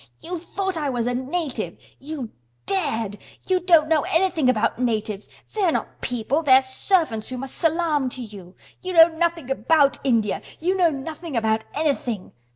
"You 0.19 0.39
thought 0.39 0.77
I 0.77 0.89
was 0.89 1.05
a 1.05 1.13
native! 1.13 1.77
You 1.99 2.31
dared! 2.65 3.19
You 3.45 3.59
don't 3.59 3.87
know 3.87 4.01
anything 4.09 4.49
about 4.49 4.79
natives! 4.79 5.29
They 5.53 5.61
are 5.61 5.71
not 5.71 6.01
people—they're 6.01 6.63
servants 6.63 7.29
who 7.29 7.37
must 7.37 7.53
salaam 7.53 8.09
to 8.09 8.23
you. 8.23 8.55
You 8.81 8.93
know 8.93 9.09
nothing 9.09 9.51
about 9.51 9.99
India. 10.03 10.41
You 10.59 10.75
know 10.75 10.89
nothing 10.89 11.37
about 11.37 11.65
anything!" 11.75 12.31